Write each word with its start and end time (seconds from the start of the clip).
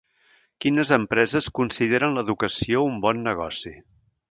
Quines 0.63 0.91
empreses 0.97 1.51
consideren 1.59 2.17
l’educació 2.17 2.83
un 2.89 2.99
bon 3.07 3.23
negoci? 3.31 3.79